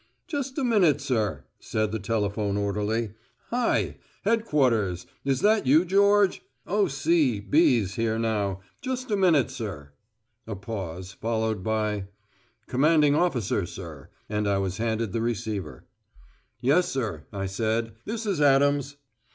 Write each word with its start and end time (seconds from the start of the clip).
"Just 0.27 0.57
a 0.57 0.63
minute, 0.63 0.99
sir," 0.99 1.43
said 1.59 1.91
the 1.91 1.99
telephone 1.99 2.57
orderly. 2.57 3.11
"Hi! 3.51 3.97
Headquarters. 4.23 5.05
Is 5.23 5.41
that 5.41 5.67
you, 5.67 5.85
George? 5.85 6.41
O.C. 6.65 7.39
'B's' 7.39 7.93
here 7.97 8.17
now. 8.17 8.61
Just 8.81 9.11
a 9.11 9.15
minute, 9.15 9.51
sir." 9.51 9.91
A 10.47 10.55
pause, 10.55 11.11
followed 11.11 11.61
by: 11.61 12.05
"Commanding 12.65 13.13
Officer, 13.13 13.67
sir," 13.67 14.09
and 14.27 14.47
I 14.47 14.57
was 14.57 14.77
handed 14.77 15.13
the 15.13 15.21
receiver. 15.21 15.85
"Yes, 16.61 16.89
sir," 16.89 17.27
I 17.31 17.45
said. 17.45 17.91
"This 18.05 18.25
is 18.25 18.41
Adams." 18.41 18.97